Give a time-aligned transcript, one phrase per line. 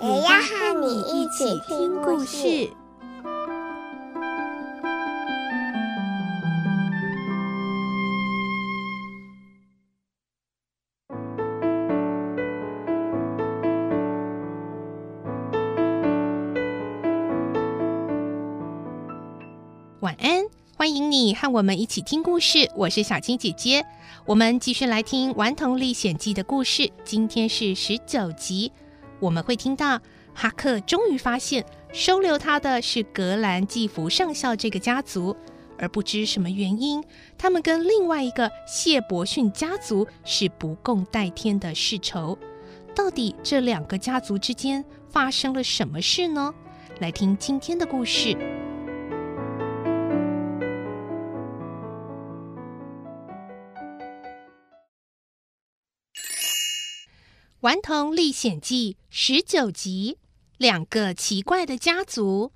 [0.00, 2.70] 也要和你一起听故事。
[20.00, 20.44] 晚安，
[20.76, 22.70] 欢迎你和我们一起听故事。
[22.76, 23.84] 我是小青姐姐，
[24.24, 26.88] 我们继续来听《顽童历险记》的故事。
[27.04, 28.70] 今天是十九集，
[29.20, 30.00] 我们会听到
[30.34, 35.36] 哈克终于发现收留他的是格兰季福上校这个家族，
[35.78, 37.02] 而不知什么原因，
[37.36, 42.38] 他们跟另外一个谢伯逊家族是不共戴天的世仇。
[42.94, 46.54] 到底这两个家族之间发生了什么事呢？
[47.00, 48.28] 来听今天的故事。
[57.62, 60.16] 《顽童历险记》十九集：
[60.58, 62.52] 两个奇怪的家族。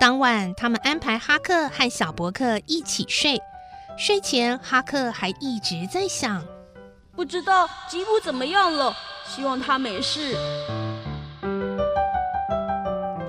[0.00, 3.38] 当晚，他们安排哈克和小伯克一起睡。
[3.98, 6.42] 睡前，哈克还一直在想：
[7.14, 8.96] 不知道吉普怎么样了，
[9.26, 10.34] 希望他没事。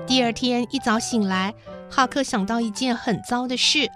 [0.06, 1.54] 第二天一早醒来，
[1.90, 3.86] 哈克想到一件很糟的事。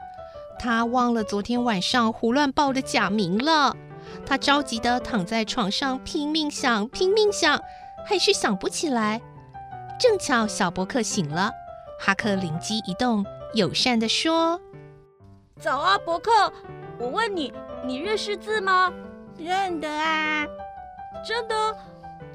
[0.58, 3.76] 他忘了昨天晚上胡乱报的假名了。
[4.26, 7.60] 他着急的躺在床上，拼命想，拼命想，
[8.06, 9.20] 还是想不起来。
[9.98, 11.50] 正巧小伯克醒了，
[12.00, 14.60] 哈克灵机一动，友善的说
[15.60, 16.52] ：“早啊，伯克。
[16.98, 17.52] 我问你，
[17.84, 18.92] 你认识字吗
[19.38, 20.46] ？”“认得啊。
[21.26, 21.54] ”“真的？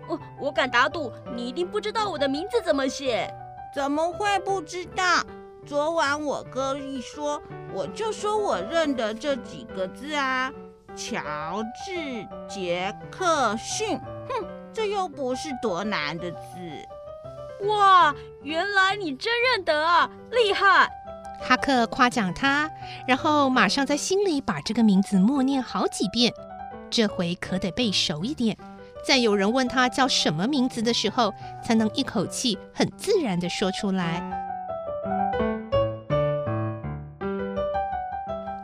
[0.07, 3.33] 我我敢打赌，你一定不知道我的名字怎么写。
[3.71, 5.03] ”“怎么会不知道？
[5.65, 10.51] 昨晚我哥一说。”我就说我认得这几个字啊，
[10.95, 11.91] 乔治·
[12.47, 13.95] 杰克逊。
[14.27, 17.67] 哼，这又不是多难的字。
[17.67, 20.89] 哇，原来你真认得啊，厉害！
[21.41, 22.67] 哈克夸奖他，
[23.07, 26.33] 然后马上在心里把这个名字默念好几遍。
[26.89, 28.57] 这回可得背熟一点，
[29.05, 31.31] 在有人问他叫什么名字的时候，
[31.63, 34.38] 才能一口气很自然地说出来。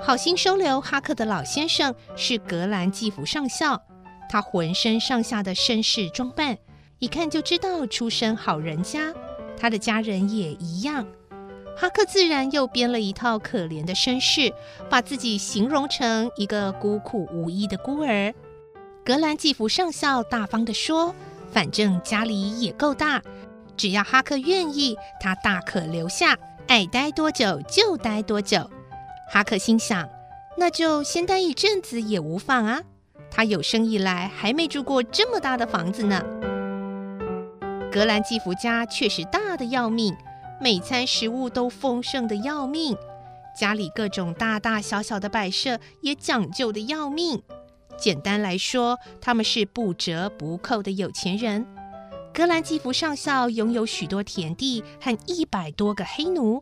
[0.05, 3.81] 好心收留哈克的老先生是格兰季弗上校，
[4.29, 6.59] 他浑身上下的绅士装扮，
[6.99, 9.11] 一看就知道出身好人家。
[9.59, 11.07] 他的家人也一样。
[11.75, 14.53] 哈克自然又编了一套可怜的身世，
[14.91, 18.31] 把自己形容成一个孤苦无依的孤儿。
[19.03, 21.15] 格兰季弗上校大方地说
[21.51, 23.23] ：“反正家里也够大，
[23.75, 28.69] 只要哈克愿意，他大可留下，爱待多久就待多久。”
[29.27, 30.07] 哈克心想，
[30.57, 32.81] 那就先待一阵子也无妨啊。
[33.31, 36.23] 他有生以来还没住过这么大的房子呢。
[37.91, 40.15] 格兰基弗家确实大的要命，
[40.61, 42.95] 每餐食物都丰盛的要命，
[43.57, 47.41] 家里各种大大小小的摆设也讲究的要命。
[47.97, 51.65] 简单来说，他们是不折不扣的有钱人。
[52.33, 56.61] 格兰基弗上校拥有许多田地和一百多个黑奴。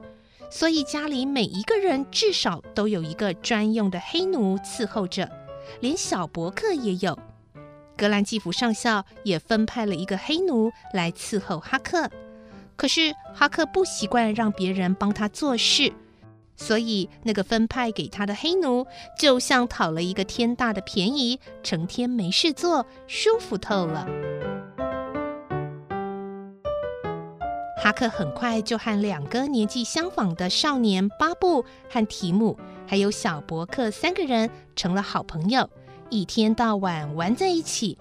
[0.54, 5.28] 所以家里每一个人至少都有一个专用的黑奴伺候着，
[5.80, 7.18] 连小伯克也有。
[7.98, 12.08] 格兰基弗上校也分派了一个黑奴来伺候哈克。
[12.76, 15.92] 可是哈克不习惯让别人帮他做事，
[16.56, 18.86] 所以那个分派给他的黑奴
[19.18, 24.08] 就像讨了一个天大的便宜，成天没事做，舒服透了。
[27.84, 32.58] 哈克很快就和两个年纪相仿的少年巴布和提姆，
[32.88, 35.70] 还有小伯克三个人成了好朋友，
[36.10, 37.98] 一天到晚玩在一起。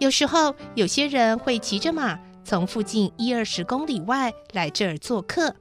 [0.00, 5.54] 有时候，有些人会骑着马从附近一二十公里外来这儿做客，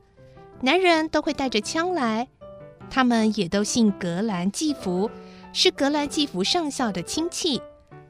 [0.62, 2.28] 男人都会带着枪来。
[2.90, 5.12] 他们也都姓格兰季福，
[5.54, 7.62] 是格兰季福上校的亲戚。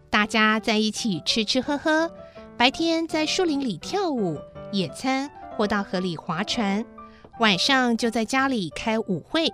[0.09, 2.09] 大家在一起吃吃喝喝，
[2.56, 4.39] 白天在树林里跳舞。
[4.71, 6.85] 野餐或到河里划船，
[7.39, 9.47] 晚上就在家里开舞会。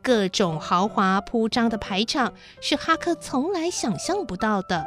[0.00, 4.86] 各种豪华铺张的排场是哈克从来想象不到的。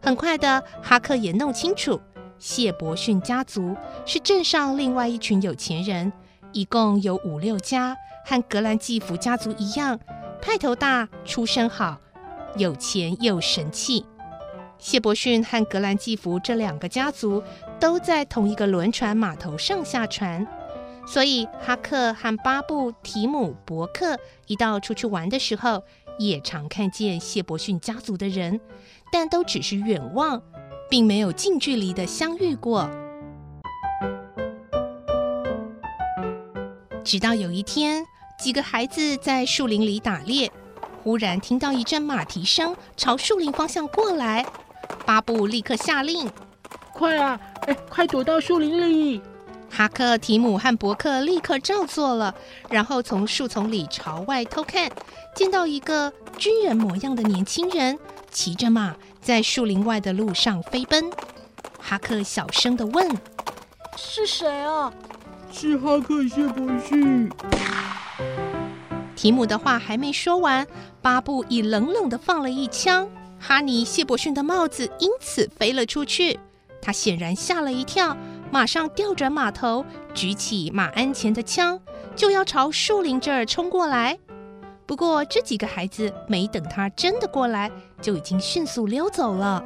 [0.00, 2.00] 很快的，哈克也弄清楚，
[2.38, 3.74] 谢伯逊家族
[4.04, 6.12] 是镇上另外一群有钱人，
[6.52, 9.98] 一共有五六家，和格兰季福家族一样，
[10.40, 11.98] 派头大，出身好，
[12.56, 14.04] 有钱又神气。
[14.82, 17.40] 谢伯逊和格兰季福这两个家族
[17.78, 20.44] 都在同一个轮船码头上下船，
[21.06, 24.18] 所以哈克和巴布、提姆、伯克
[24.48, 25.84] 一到出去玩的时候，
[26.18, 28.60] 也常看见谢伯逊家族的人。
[29.12, 30.42] 但都只是远望，
[30.90, 32.90] 并没有近距离的相遇过。
[37.04, 38.04] 直到有一天，
[38.36, 40.50] 几个孩子在树林里打猎，
[41.04, 44.44] 忽然听到一阵马蹄声朝树林方向过来。
[45.04, 46.30] 巴布立刻下令
[46.92, 49.20] ：“快啊，哎，快躲到树林里！”
[49.70, 52.34] 哈克、提姆和伯克立刻照做了，
[52.68, 54.90] 然后从树丛里朝外偷看，
[55.34, 57.98] 见到一个军人模样的年轻人。
[58.30, 61.10] 骑着马在树林外的路上飞奔，
[61.78, 63.08] 哈克小声的问
[63.96, 64.92] ：“是谁啊
[65.52, 67.28] ？”“是哈克是不是。”
[69.16, 70.66] 提姆的话还没说完，
[71.00, 73.08] 巴布已冷冷的放了一枪，
[73.44, 76.38] 哈尼谢伯逊的帽子因此飞了出去。
[76.80, 78.16] 他显然吓了一跳，
[78.52, 79.84] 马上调转马头，
[80.14, 81.80] 举起马鞍前的枪，
[82.14, 84.16] 就要朝树林这儿冲过来。
[84.86, 87.68] 不过，这几个孩子没等他真的过来，
[88.00, 89.60] 就已经迅速溜走了。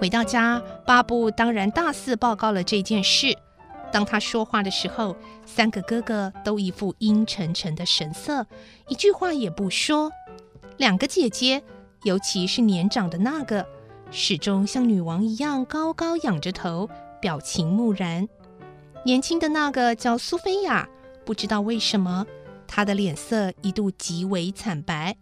[0.00, 3.36] 回到家，巴布当然大肆报告了这件事。
[3.94, 5.14] 当他说话的时候，
[5.46, 8.44] 三个哥哥都一副阴沉沉的神色，
[8.88, 10.10] 一句话也不说。
[10.78, 11.62] 两个姐姐，
[12.02, 13.64] 尤其是年长的那个，
[14.10, 18.28] 始终像女王一样高高仰着头，表情木然。
[19.04, 20.88] 年轻的那个叫苏菲亚。
[21.24, 22.26] 不知道为什么，
[22.66, 25.16] 她的脸色一度极为惨白，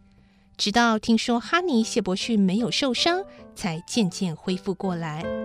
[0.57, 3.23] 直到听说哈尼谢伯逊没有受伤，
[3.55, 5.42] 才渐渐恢复过来。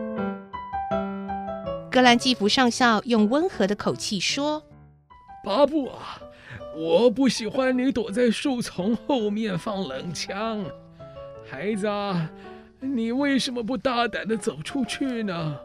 [1.98, 4.62] 格兰季弗上校用温和的口气说
[5.44, 6.22] ：“巴布啊，
[6.76, 10.64] 我不喜欢你躲在树丛后面放冷枪，
[11.50, 12.30] 孩子啊，
[12.80, 15.58] 你为什么不大胆的走出去呢？”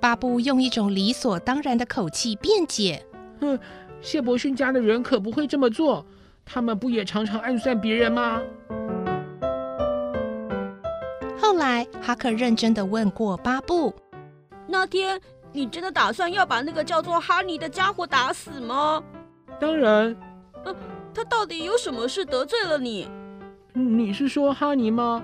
[0.00, 3.04] 巴布用一种理所当然的口气辩解
[3.42, 3.58] ：“哼。”
[4.00, 6.06] 谢伯逊家的人可不会这么做，
[6.42, 8.40] 他们不也常常暗算别人吗？
[11.38, 13.94] 后来，哈克认真的问过巴布
[14.66, 15.20] ：“那天
[15.56, 19.02] 你真的打算要把那个叫做哈尼的家伙打死吗
[19.58, 20.14] ？”“当然。
[20.66, 20.76] ”“呃，
[21.14, 23.08] 他到底有什么事得罪了你
[23.72, 25.22] ？”“你是说哈尼吗？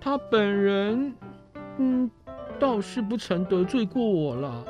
[0.00, 1.12] 他本人，
[1.78, 2.08] 嗯，
[2.60, 4.64] 倒是不曾得罪过我了。”“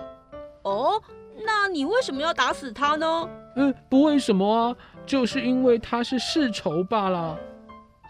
[0.64, 0.98] 哦。”
[1.44, 3.28] 那你为什么要打死他呢？
[3.56, 7.38] 嗯，不为什么啊，就是因为他是世仇罢了。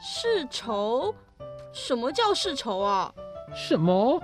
[0.01, 1.15] 世仇？
[1.73, 3.13] 什么叫世仇啊？
[3.55, 4.21] 什么？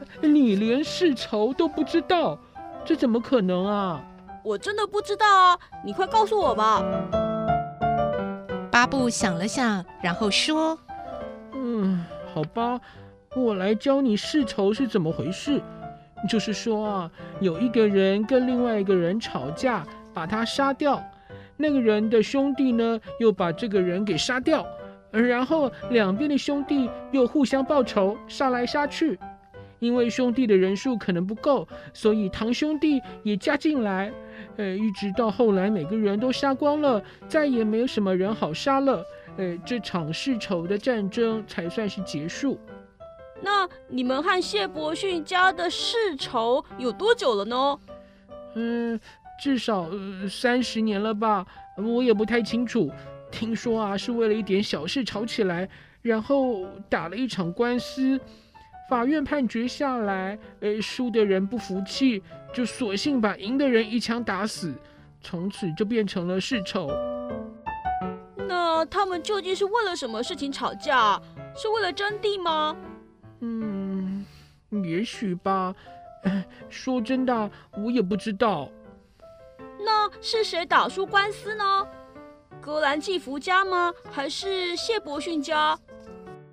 [0.20, 2.38] 你连世仇都不知道？
[2.84, 4.02] 这怎么可能啊？
[4.44, 5.58] 我真的不知道啊！
[5.84, 6.82] 你快告诉我吧。
[8.70, 10.78] 巴布想了想，然后说
[11.52, 12.80] ：“嗯，好吧，
[13.36, 15.60] 我来教你世仇是怎么回事。”
[16.28, 17.10] 就是说啊，
[17.40, 19.84] 有一个人跟另外一个人吵架，
[20.14, 21.02] 把他杀掉，
[21.56, 24.66] 那个人的兄弟呢，又把这个人给杀掉，
[25.10, 29.18] 然后两边的兄弟又互相报仇，杀来杀去。
[29.78, 34.12] 因为兄弟的人数可能不够，所以堂兄弟也加进来，
[34.56, 39.04] 呃，一直到后来每个人都杀光了，再也没有什么人好杀了，
[39.36, 42.58] 呃，这场世仇的战争才算是结束。
[43.40, 47.78] 那你们和谢伯逊家的世仇有多久了呢？
[48.54, 48.98] 嗯，
[49.40, 52.90] 至少呃三十年了吧，我也不太清楚。
[53.30, 55.68] 听说啊，是为了一点小事吵起来，
[56.02, 58.18] 然后打了一场官司，
[58.88, 64.74] 法院判决下来，呃，输的人不服气，就索性把赢的人一枪打死，
[65.20, 66.90] 从此就变成了世仇。
[68.36, 71.20] 那他们究竟是为了什么事情吵架？
[71.54, 72.74] 是为了争地吗？
[73.40, 74.24] 嗯，
[74.70, 75.74] 也许吧。
[76.68, 78.68] 说真的，我也不知道。
[79.80, 81.86] 那是谁打输官司呢？
[82.60, 83.92] 格兰季福家吗？
[84.10, 85.78] 还是谢伯逊家？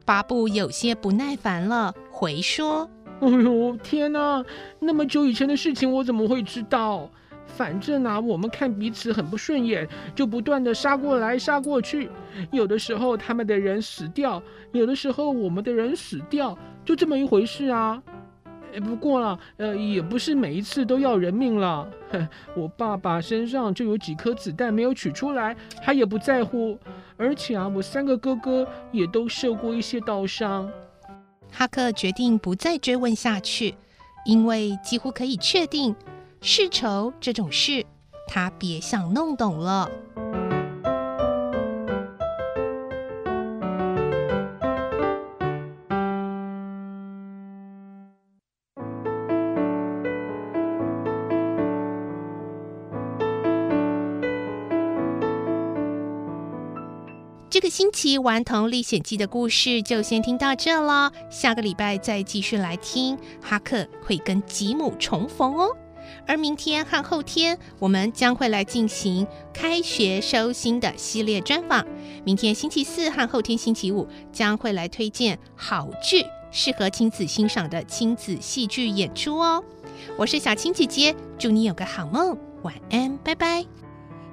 [0.06, 4.42] 巴布有些不耐烦了，回说：“哎呦，天哪！
[4.80, 7.10] 那么久以前的事情，我怎么会知道？
[7.46, 12.10] 反正啊，我们看彼此很不顺眼，就不断的杀过来杀过去。
[12.54, 14.42] 有的时候他们的人死掉，
[14.72, 18.02] 有的时候我们的人死掉。”就这么一回事啊！
[18.86, 21.86] 不过啦，呃，也不是每一次都要人命了。
[22.56, 25.54] 我爸爸身上就有几颗子弹没有取出来，
[25.84, 26.80] 他也不在乎。
[27.18, 30.70] 而且啊，我三个哥哥也都受过一些刀伤。
[31.58, 33.76] 哈克决定不再追问下去，
[34.26, 35.96] 因为几乎可以确定，
[36.42, 37.86] 世仇这种事，
[38.28, 39.90] 他别想弄懂了。
[57.56, 63.18] 这个星期《顽童历险记》的故事就先听到这了，下个礼拜再继续来听。
[63.42, 65.70] 哈克会跟吉姆重逢哦，
[66.28, 71.88] 而明天和后天我们将会来进行开学收心的系列专访。
[72.26, 79.64] 明天星期四和后天星期五将会来推荐好剧，适合亲子欣赏的亲子戏剧演出哦。
[80.18, 83.66] 我是小青姐姐，祝你有个好梦，晚安，拜拜。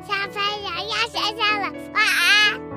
[0.08, 2.71] 小朋友要睡觉了，晚安。